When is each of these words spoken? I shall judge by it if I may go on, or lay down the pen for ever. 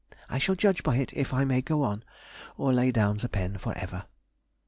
I 0.31 0.39
shall 0.39 0.55
judge 0.55 0.81
by 0.81 0.95
it 0.95 1.13
if 1.13 1.31
I 1.31 1.45
may 1.45 1.61
go 1.61 1.83
on, 1.83 2.03
or 2.57 2.73
lay 2.73 2.91
down 2.91 3.17
the 3.17 3.29
pen 3.29 3.59
for 3.59 3.77
ever. 3.77 4.05